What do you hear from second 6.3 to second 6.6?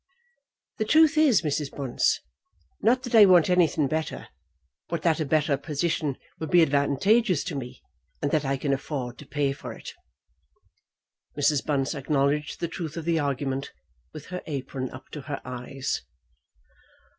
will